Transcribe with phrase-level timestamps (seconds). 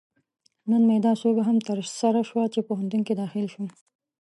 [0.69, 3.67] نن مې دا سوبه هم ترسره شوه، چې پوهنتون کې داخل شوم